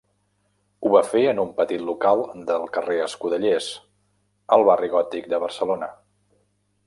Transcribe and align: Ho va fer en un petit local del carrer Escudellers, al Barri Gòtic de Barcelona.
Ho 0.85 0.89
va 0.93 1.01
fer 1.09 1.19
en 1.31 1.41
un 1.43 1.51
petit 1.59 1.83
local 1.89 2.23
del 2.47 2.65
carrer 2.77 2.97
Escudellers, 3.09 3.69
al 4.57 4.67
Barri 4.71 4.91
Gòtic 4.95 5.29
de 5.35 5.43
Barcelona. 5.47 5.93